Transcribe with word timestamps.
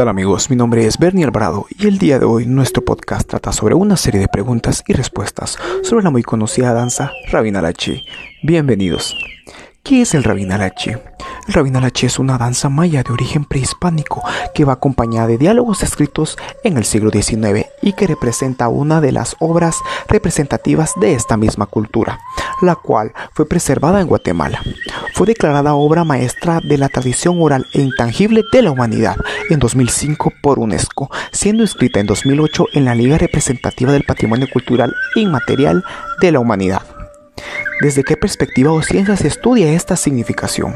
tal 0.00 0.08
amigos? 0.08 0.48
Mi 0.48 0.56
nombre 0.56 0.86
es 0.86 0.96
Bernie 0.96 1.26
Alvarado 1.26 1.66
y 1.78 1.86
el 1.86 1.98
día 1.98 2.18
de 2.18 2.24
hoy 2.24 2.46
nuestro 2.46 2.82
podcast 2.82 3.28
trata 3.28 3.52
sobre 3.52 3.74
una 3.74 3.98
serie 3.98 4.18
de 4.18 4.28
preguntas 4.28 4.82
y 4.86 4.94
respuestas 4.94 5.58
sobre 5.82 6.02
la 6.02 6.08
muy 6.08 6.22
conocida 6.22 6.72
danza 6.72 7.12
Rabinalachi. 7.30 8.06
Bienvenidos. 8.42 9.14
¿Qué 9.82 10.00
es 10.00 10.14
el 10.14 10.24
Rabinalachi? 10.24 10.92
El 10.92 11.52
Rabinalachi 11.52 12.06
es 12.06 12.18
una 12.18 12.38
danza 12.38 12.70
maya 12.70 13.02
de 13.02 13.12
origen 13.12 13.44
prehispánico 13.44 14.22
que 14.54 14.64
va 14.64 14.72
acompañada 14.72 15.26
de 15.26 15.36
diálogos 15.36 15.82
escritos 15.82 16.38
en 16.64 16.78
el 16.78 16.86
siglo 16.86 17.10
XIX 17.10 17.66
y 17.82 17.92
que 17.92 18.06
representa 18.06 18.68
una 18.68 19.02
de 19.02 19.12
las 19.12 19.36
obras 19.38 19.76
representativas 20.08 20.94
de 20.98 21.12
esta 21.12 21.36
misma 21.36 21.66
cultura, 21.66 22.20
la 22.62 22.74
cual 22.74 23.12
fue 23.34 23.46
preservada 23.46 24.00
en 24.00 24.06
Guatemala. 24.06 24.62
Fue 25.20 25.26
declarada 25.26 25.74
obra 25.74 26.02
maestra 26.02 26.60
de 26.64 26.78
la 26.78 26.88
tradición 26.88 27.42
oral 27.42 27.66
e 27.74 27.82
intangible 27.82 28.42
de 28.50 28.62
la 28.62 28.70
humanidad 28.70 29.16
en 29.50 29.58
2005 29.58 30.32
por 30.40 30.58
UNESCO, 30.58 31.10
siendo 31.30 31.62
inscrita 31.62 32.00
en 32.00 32.06
2008 32.06 32.68
en 32.72 32.86
la 32.86 32.94
Liga 32.94 33.18
Representativa 33.18 33.92
del 33.92 34.04
Patrimonio 34.04 34.46
Cultural 34.50 34.94
Inmaterial 35.16 35.84
de 36.22 36.32
la 36.32 36.40
Humanidad. 36.40 36.80
¿Desde 37.82 38.02
qué 38.02 38.16
perspectiva 38.16 38.72
o 38.72 38.80
ciencia 38.80 39.14
se 39.18 39.28
estudia 39.28 39.70
esta 39.74 39.94
significación? 39.94 40.74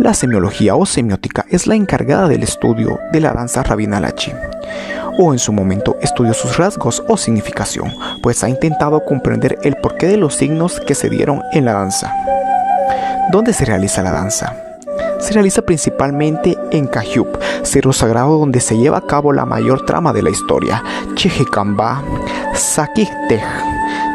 La 0.00 0.12
semiología 0.12 0.74
o 0.74 0.84
semiótica 0.84 1.46
es 1.50 1.68
la 1.68 1.76
encargada 1.76 2.26
del 2.26 2.42
estudio 2.42 2.98
de 3.12 3.20
la 3.20 3.32
danza 3.32 3.62
rabinalachi, 3.62 4.32
o 5.20 5.32
en 5.32 5.38
su 5.38 5.52
momento 5.52 5.96
estudió 6.02 6.34
sus 6.34 6.56
rasgos 6.56 7.04
o 7.06 7.16
significación, 7.16 7.94
pues 8.24 8.42
ha 8.42 8.48
intentado 8.48 9.04
comprender 9.04 9.56
el 9.62 9.76
porqué 9.76 10.08
de 10.08 10.16
los 10.16 10.34
signos 10.34 10.80
que 10.80 10.96
se 10.96 11.08
dieron 11.08 11.42
en 11.52 11.66
la 11.66 11.74
danza. 11.74 12.12
¿Dónde 13.30 13.52
se 13.52 13.64
realiza 13.64 14.02
la 14.02 14.10
danza? 14.10 14.56
Se 15.20 15.32
realiza 15.32 15.62
principalmente 15.62 16.56
en 16.72 16.88
Cajub, 16.88 17.28
cerro 17.62 17.92
sagrado 17.92 18.38
donde 18.38 18.60
se 18.60 18.76
lleva 18.76 18.98
a 18.98 19.06
cabo 19.06 19.32
la 19.32 19.46
mayor 19.46 19.84
trama 19.86 20.12
de 20.12 20.22
la 20.22 20.30
historia, 20.30 20.82
Chejicamba, 21.14 22.02
Sakiktej, 22.54 23.40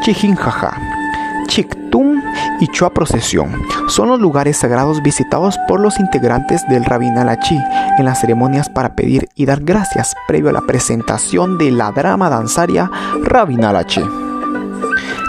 Chijinjaja, 0.01 0.77
Chiktum 1.47 2.21
y 2.59 2.67
Chua 2.67 2.89
Procesión 2.89 3.53
son 3.87 4.09
los 4.09 4.19
lugares 4.19 4.57
sagrados 4.57 5.01
visitados 5.01 5.57
por 5.65 5.79
los 5.79 5.97
integrantes 5.97 6.67
del 6.67 6.83
Rabinalachi 6.83 7.57
en 7.97 8.03
las 8.03 8.19
ceremonias 8.19 8.67
para 8.67 8.95
pedir 8.95 9.29
y 9.35 9.45
dar 9.45 9.61
gracias 9.61 10.13
previo 10.27 10.49
a 10.49 10.53
la 10.53 10.61
presentación 10.61 11.57
de 11.57 11.71
la 11.71 11.91
drama 11.91 12.29
danzaria 12.29 12.91
Rabinalachi. 13.23 14.01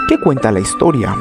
¿Qué 0.09 0.19
cuenta 0.19 0.51
la 0.51 0.59
historia? 0.59 1.15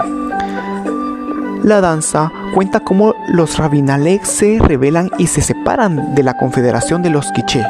La 1.67 1.81
danza 1.81 2.31
cuenta 2.55 2.79
cómo 2.79 3.13
los 3.27 3.59
Rabinalek 3.59 4.23
se 4.23 4.61
rebelan 4.61 5.11
y 5.19 5.27
se 5.27 5.41
separan 5.43 6.15
de 6.15 6.23
la 6.23 6.37
confederación 6.37 7.03
de 7.03 7.11
los 7.11 7.33
Quiché 7.33 7.61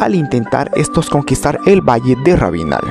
al 0.00 0.16
intentar 0.16 0.72
estos 0.74 1.08
conquistar 1.08 1.60
el 1.66 1.82
valle 1.82 2.16
de 2.24 2.34
Rabinal. 2.34 2.82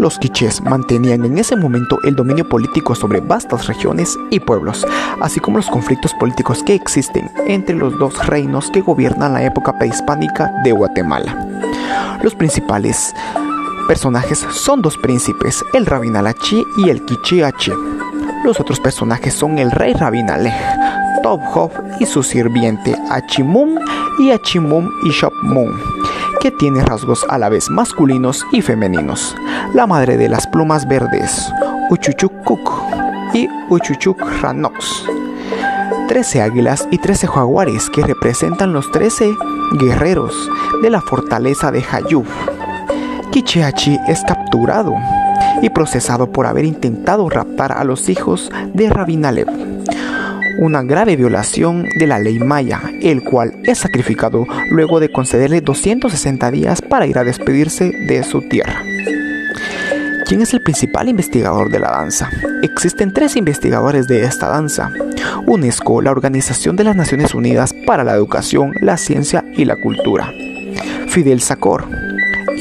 Los 0.00 0.18
quichés 0.18 0.60
mantenían 0.62 1.24
en 1.24 1.38
ese 1.38 1.54
momento 1.54 1.96
el 2.02 2.16
dominio 2.16 2.48
político 2.48 2.96
sobre 2.96 3.20
vastas 3.20 3.68
regiones 3.68 4.18
y 4.30 4.40
pueblos, 4.40 4.84
así 5.20 5.38
como 5.38 5.58
los 5.58 5.70
conflictos 5.70 6.12
políticos 6.14 6.64
que 6.64 6.74
existen 6.74 7.30
entre 7.46 7.76
los 7.76 7.96
dos 8.00 8.26
reinos 8.26 8.68
que 8.72 8.80
gobiernan 8.80 9.32
la 9.32 9.44
época 9.44 9.78
prehispánica 9.78 10.52
de 10.64 10.72
Guatemala. 10.72 12.18
Los 12.20 12.34
principales 12.34 13.14
personajes 13.86 14.44
son 14.50 14.82
dos 14.82 14.98
príncipes, 14.98 15.64
el 15.72 15.86
Rabinalachi 15.86 16.64
y 16.78 16.90
el 16.90 17.04
Quichiachi. 17.04 17.91
Los 18.44 18.60
otros 18.60 18.80
personajes 18.80 19.34
son 19.34 19.58
el 19.58 19.70
rey 19.70 19.94
Rabinalej, 19.94 20.54
Tobhov 21.22 21.70
y 22.00 22.06
su 22.06 22.22
sirviente 22.22 22.96
Achimum 23.10 23.78
y 24.18 24.30
Achimum 24.30 24.88
y 25.04 25.10
Shopmum 25.10 25.70
que 26.42 26.50
tiene 26.50 26.84
rasgos 26.84 27.24
a 27.28 27.38
la 27.38 27.48
vez 27.48 27.70
masculinos 27.70 28.44
y 28.50 28.62
femeninos. 28.62 29.36
La 29.74 29.86
madre 29.86 30.16
de 30.16 30.28
las 30.28 30.44
plumas 30.48 30.88
verdes, 30.88 31.52
Uchuchukuk 31.88 32.68
y 33.32 33.48
Uchuchuk 33.68 34.20
Ranox. 34.40 35.04
Trece 36.08 36.42
águilas 36.42 36.88
y 36.90 36.98
trece 36.98 37.28
jaguares 37.28 37.88
que 37.90 38.02
representan 38.02 38.72
los 38.72 38.90
trece 38.90 39.32
guerreros 39.78 40.34
de 40.82 40.90
la 40.90 41.00
fortaleza 41.00 41.70
de 41.70 41.84
Hayub. 41.92 42.26
Kicheachi 43.30 44.00
es 44.08 44.24
capturado 44.26 44.96
y 45.62 45.70
procesado 45.70 46.30
por 46.30 46.46
haber 46.46 46.66
intentado 46.66 47.30
raptar 47.30 47.72
a 47.72 47.84
los 47.84 48.10
hijos 48.10 48.50
de 48.74 48.90
Rabinalev 48.90 49.72
una 50.58 50.82
grave 50.82 51.16
violación 51.16 51.88
de 51.98 52.06
la 52.06 52.18
ley 52.18 52.38
maya, 52.38 52.80
el 53.00 53.24
cual 53.24 53.54
es 53.64 53.78
sacrificado 53.78 54.44
luego 54.70 55.00
de 55.00 55.10
concederle 55.10 55.60
260 55.60 56.50
días 56.50 56.82
para 56.82 57.06
ir 57.06 57.18
a 57.18 57.24
despedirse 57.24 57.90
de 58.06 58.22
su 58.22 58.42
tierra. 58.48 58.82
¿Quién 60.26 60.40
es 60.40 60.54
el 60.54 60.62
principal 60.62 61.08
investigador 61.08 61.70
de 61.70 61.80
la 61.80 61.90
danza? 61.90 62.30
Existen 62.62 63.12
tres 63.12 63.36
investigadores 63.36 64.06
de 64.06 64.22
esta 64.24 64.48
danza. 64.48 64.90
UNESCO, 65.46 66.00
la 66.00 66.10
Organización 66.10 66.76
de 66.76 66.84
las 66.84 66.96
Naciones 66.96 67.34
Unidas 67.34 67.74
para 67.86 68.04
la 68.04 68.14
Educación, 68.14 68.72
la 68.80 68.96
Ciencia 68.96 69.44
y 69.52 69.64
la 69.64 69.76
Cultura. 69.76 70.32
Fidel 71.08 71.40
Sacor, 71.42 71.86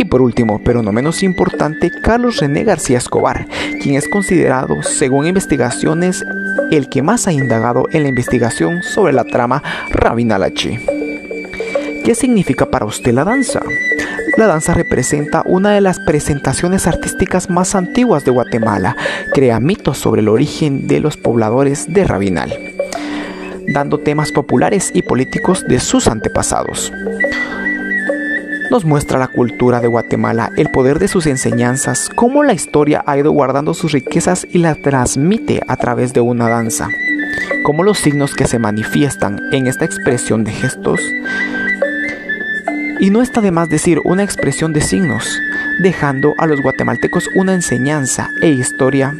y 0.02 0.06
por 0.06 0.22
último, 0.22 0.60
pero 0.64 0.82
no 0.82 0.92
menos 0.92 1.22
importante, 1.22 1.92
Carlos 2.02 2.38
René 2.38 2.64
García 2.64 2.98
Escobar, 2.98 3.46
quien 3.82 3.96
es 3.96 4.10
considerado, 4.10 4.82
según 4.82 5.28
investigaciones, 5.28 6.26
el 6.72 6.90
que 6.90 7.04
más 7.04 7.28
ha 7.28 7.32
indagado 7.32 7.86
en 7.92 8.04
la 8.04 8.10
investigación 8.10 8.82
sobre 8.82 9.14
la 9.14 9.26
trama 9.26 9.62
Rabinalachi. 9.92 10.80
¿Qué 12.04 12.16
significa 12.16 12.66
para 12.66 12.88
usted 12.88 13.14
la 13.14 13.24
danza? 13.24 13.62
La 14.38 14.48
danza 14.48 14.74
representa 14.74 15.44
una 15.46 15.72
de 15.72 15.82
las 15.82 16.00
presentaciones 16.00 16.88
artísticas 16.88 17.52
más 17.52 17.76
antiguas 17.76 18.26
de 18.26 18.32
Guatemala, 18.32 18.98
crea 19.36 19.60
mitos 19.60 20.00
sobre 20.00 20.22
el 20.22 20.30
origen 20.30 20.88
de 20.88 21.00
los 21.00 21.16
pobladores 21.16 21.94
de 21.94 22.06
Rabinal, 22.06 22.52
dando 23.68 24.00
temas 24.00 24.32
populares 24.32 24.90
y 24.96 25.04
políticos 25.04 25.64
de 25.68 25.80
sus 25.80 26.08
antepasados 26.08 26.92
nos 28.72 28.86
muestra 28.86 29.20
la 29.20 29.28
cultura 29.28 29.82
de 29.82 29.90
Guatemala, 29.90 30.50
el 30.56 30.72
poder 30.72 30.98
de 30.98 31.10
sus 31.10 31.28
enseñanzas, 31.28 32.10
cómo 32.16 32.42
la 32.42 32.54
historia 32.54 33.04
ha 33.06 33.18
ido 33.18 33.30
guardando 33.34 33.74
sus 33.74 33.92
riquezas 33.92 34.48
y 34.50 34.60
la 34.60 34.76
transmite 34.76 35.62
a 35.68 35.76
través 35.76 36.14
de 36.14 36.22
una 36.22 36.48
danza, 36.48 36.88
cómo 37.66 37.84
los 37.84 38.00
signos 38.00 38.34
que 38.34 38.48
se 38.48 38.60
manifiestan 38.60 39.42
en 39.52 39.68
esta 39.68 39.84
expresión 39.84 40.46
de 40.46 40.54
gestos. 40.54 41.02
Y 43.02 43.10
no 43.10 43.22
está 43.22 43.42
de 43.42 43.52
más 43.52 43.68
decir 43.68 44.00
una 44.06 44.24
expresión 44.24 44.72
de 44.72 44.80
signos, 44.80 45.42
dejando 45.84 46.34
a 46.38 46.48
los 46.48 46.62
guatemaltecos 46.62 47.30
una 47.36 47.54
enseñanza 47.54 48.30
e 48.42 48.52
historia 48.52 49.14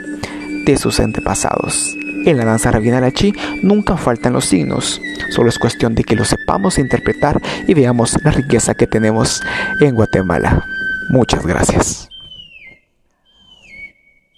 de 0.66 0.78
sus 0.78 1.02
antepasados. 1.02 1.98
En 2.24 2.38
la 2.38 2.46
danza 2.46 2.72
Rabinarachi 2.72 3.34
nunca 3.64 3.98
faltan 3.98 4.34
los 4.34 4.46
signos, 4.46 5.02
solo 5.32 5.50
es 5.50 5.58
cuestión 5.58 5.96
de 5.96 6.04
que 6.04 6.16
lo 6.16 6.24
sepamos 6.24 6.78
interpretar 6.78 7.42
y 7.68 7.74
veamos 7.74 8.18
la 8.24 8.32
riqueza 8.32 8.76
que 8.76 8.86
tenemos 8.86 9.42
en 9.80 9.96
Guatemala. 9.96 10.66
Muchas 11.10 11.46
gracias. 11.46 12.11